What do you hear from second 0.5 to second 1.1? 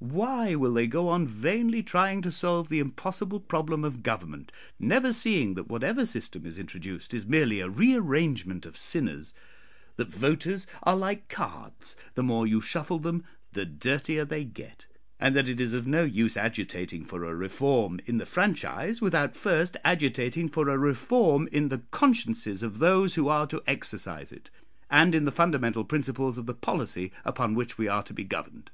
will they go